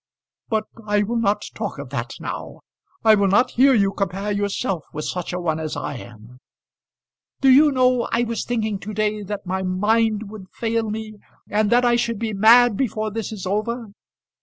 "But 0.49 0.63
I 0.87 1.03
will 1.03 1.19
not 1.19 1.43
talk 1.53 1.77
of 1.77 1.91
that 1.91 2.13
now. 2.19 2.61
I 3.05 3.13
will 3.13 3.27
not 3.27 3.51
hear 3.51 3.75
you 3.75 3.93
compare 3.93 4.31
yourself 4.31 4.83
with 4.93 5.05
such 5.05 5.31
a 5.31 5.39
one 5.39 5.59
as 5.59 5.77
I 5.77 5.93
am. 5.97 6.39
Do 7.39 7.49
you 7.51 7.71
know 7.71 8.09
I 8.11 8.23
was 8.23 8.43
thinking 8.43 8.79
to 8.79 8.95
day 8.95 9.21
that 9.21 9.45
my 9.45 9.61
mind 9.61 10.31
would 10.31 10.49
fail 10.49 10.89
me, 10.89 11.19
and 11.51 11.69
that 11.69 11.85
I 11.85 11.97
should 11.97 12.17
be 12.17 12.33
mad 12.33 12.75
before 12.75 13.11
this 13.11 13.31
is 13.31 13.45
over? 13.45 13.91